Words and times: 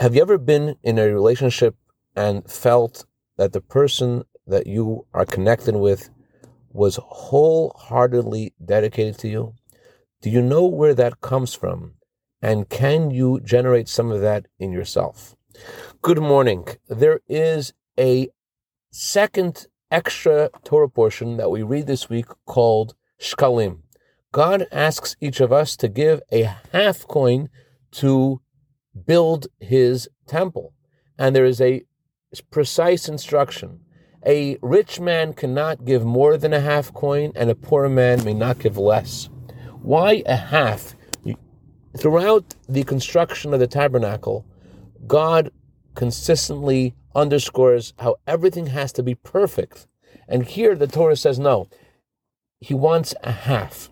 Have 0.00 0.14
you 0.14 0.22
ever 0.22 0.38
been 0.38 0.76
in 0.82 0.98
a 0.98 1.12
relationship 1.12 1.76
and 2.16 2.50
felt 2.50 3.04
that 3.36 3.52
the 3.52 3.60
person 3.60 4.24
that 4.46 4.66
you 4.66 5.04
are 5.12 5.26
connected 5.26 5.76
with 5.76 6.08
was 6.72 6.98
wholeheartedly 7.02 8.54
dedicated 8.64 9.18
to 9.18 9.28
you? 9.28 9.54
Do 10.22 10.30
you 10.30 10.40
know 10.40 10.64
where 10.64 10.94
that 10.94 11.20
comes 11.20 11.52
from? 11.52 11.96
And 12.40 12.70
can 12.70 13.10
you 13.10 13.40
generate 13.40 13.90
some 13.90 14.10
of 14.10 14.22
that 14.22 14.46
in 14.58 14.72
yourself? 14.72 15.36
Good 16.00 16.18
morning. 16.18 16.64
There 16.88 17.20
is 17.28 17.74
a 17.98 18.30
second 18.90 19.66
extra 19.90 20.48
Torah 20.64 20.88
portion 20.88 21.36
that 21.36 21.50
we 21.50 21.62
read 21.62 21.86
this 21.86 22.08
week 22.08 22.28
called 22.46 22.94
Shkalim. 23.20 23.80
God 24.32 24.66
asks 24.72 25.14
each 25.20 25.40
of 25.40 25.52
us 25.52 25.76
to 25.76 25.88
give 25.88 26.22
a 26.32 26.56
half 26.72 27.06
coin 27.06 27.50
to 27.90 28.40
build 29.06 29.46
his 29.60 30.08
temple. 30.26 30.72
And 31.18 31.34
there 31.34 31.44
is 31.44 31.60
a 31.60 31.82
precise 32.50 33.08
instruction. 33.08 33.80
A 34.26 34.58
rich 34.60 35.00
man 35.00 35.32
cannot 35.32 35.84
give 35.84 36.04
more 36.04 36.36
than 36.36 36.52
a 36.52 36.60
half 36.60 36.92
coin, 36.92 37.32
and 37.34 37.50
a 37.50 37.54
poor 37.54 37.88
man 37.88 38.22
may 38.24 38.34
not 38.34 38.58
give 38.58 38.76
less. 38.76 39.28
Why 39.80 40.22
a 40.26 40.36
half? 40.36 40.94
Throughout 41.98 42.54
the 42.68 42.84
construction 42.84 43.52
of 43.52 43.60
the 43.60 43.66
tabernacle, 43.66 44.46
God 45.06 45.50
consistently 45.94 46.94
underscores 47.14 47.94
how 47.98 48.16
everything 48.26 48.66
has 48.66 48.92
to 48.92 49.02
be 49.02 49.14
perfect. 49.14 49.88
And 50.28 50.44
here 50.46 50.76
the 50.76 50.86
Torah 50.86 51.16
says 51.16 51.38
no, 51.38 51.68
he 52.60 52.74
wants 52.74 53.14
a 53.24 53.32
half. 53.32 53.90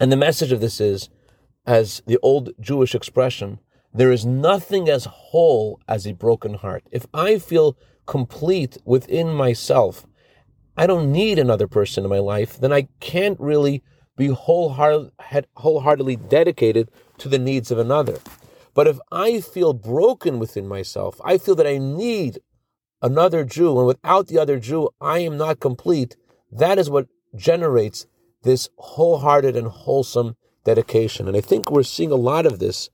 And 0.00 0.10
the 0.10 0.16
message 0.16 0.50
of 0.50 0.60
this 0.60 0.80
is, 0.80 1.08
as 1.66 2.02
the 2.06 2.18
old 2.22 2.50
Jewish 2.58 2.94
expression, 2.94 3.60
there 3.94 4.10
is 4.10 4.26
nothing 4.26 4.88
as 4.88 5.04
whole 5.04 5.80
as 5.86 6.06
a 6.06 6.12
broken 6.12 6.54
heart. 6.54 6.82
If 6.90 7.06
I 7.14 7.38
feel 7.38 7.76
complete 8.06 8.76
within 8.84 9.32
myself, 9.32 10.04
I 10.76 10.88
don't 10.88 11.12
need 11.12 11.38
another 11.38 11.68
person 11.68 12.02
in 12.02 12.10
my 12.10 12.18
life, 12.18 12.58
then 12.58 12.72
I 12.72 12.88
can't 12.98 13.38
really 13.38 13.84
be 14.16 14.26
wholeheartedly 14.26 16.16
dedicated 16.16 16.90
to 17.18 17.28
the 17.28 17.38
needs 17.38 17.70
of 17.70 17.78
another. 17.78 18.18
But 18.74 18.88
if 18.88 18.98
I 19.12 19.40
feel 19.40 19.72
broken 19.72 20.40
within 20.40 20.66
myself, 20.66 21.20
I 21.24 21.38
feel 21.38 21.54
that 21.54 21.66
I 21.66 21.78
need 21.78 22.40
another 23.00 23.44
Jew, 23.44 23.78
and 23.78 23.86
without 23.86 24.26
the 24.26 24.38
other 24.38 24.58
Jew, 24.58 24.90
I 25.00 25.20
am 25.20 25.36
not 25.36 25.60
complete, 25.60 26.16
that 26.50 26.78
is 26.78 26.90
what 26.90 27.06
generates 27.36 28.06
this 28.42 28.68
wholehearted 28.78 29.56
and 29.56 29.68
wholesome 29.68 30.36
dedication. 30.64 31.28
And 31.28 31.36
I 31.36 31.40
think 31.40 31.70
we're 31.70 31.84
seeing 31.84 32.10
a 32.10 32.16
lot 32.16 32.46
of 32.46 32.58
this 32.58 32.90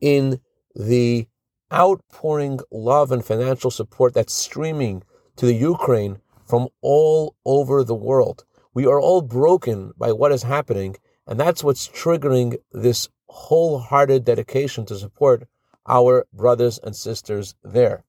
in 0.00 0.40
the 0.74 1.26
outpouring 1.72 2.60
love 2.70 3.12
and 3.12 3.24
financial 3.24 3.70
support 3.70 4.14
that's 4.14 4.32
streaming 4.32 5.02
to 5.36 5.46
the 5.46 5.54
Ukraine 5.54 6.18
from 6.46 6.68
all 6.80 7.36
over 7.44 7.84
the 7.84 7.94
world. 7.94 8.44
We 8.74 8.86
are 8.86 9.00
all 9.00 9.22
broken 9.22 9.92
by 9.96 10.12
what 10.12 10.32
is 10.32 10.42
happening, 10.42 10.96
and 11.26 11.38
that's 11.38 11.62
what's 11.62 11.88
triggering 11.88 12.56
this 12.72 13.08
wholehearted 13.28 14.24
dedication 14.24 14.84
to 14.86 14.96
support 14.96 15.46
our 15.88 16.26
brothers 16.32 16.78
and 16.82 16.94
sisters 16.94 17.54
there. 17.62 18.04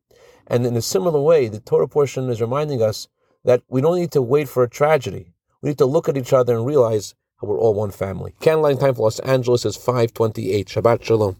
And 0.47 0.65
in 0.65 0.75
a 0.75 0.81
similar 0.81 1.21
way, 1.21 1.47
the 1.47 1.59
Torah 1.59 1.87
portion 1.87 2.29
is 2.29 2.41
reminding 2.41 2.81
us 2.81 3.07
that 3.43 3.63
we 3.69 3.81
don't 3.81 3.99
need 3.99 4.11
to 4.11 4.21
wait 4.21 4.49
for 4.49 4.63
a 4.63 4.69
tragedy. 4.69 5.33
We 5.61 5.69
need 5.69 5.77
to 5.77 5.85
look 5.85 6.09
at 6.09 6.17
each 6.17 6.33
other 6.33 6.55
and 6.55 6.65
realize 6.65 7.15
we're 7.41 7.57
all 7.57 7.73
one 7.73 7.91
family. 7.91 8.33
Candlelight 8.39 8.79
time 8.79 8.95
for 8.95 9.03
Los 9.03 9.19
Angeles 9.19 9.65
is 9.65 9.75
528. 9.75 10.67
Shabbat 10.67 11.03
Shalom. 11.03 11.37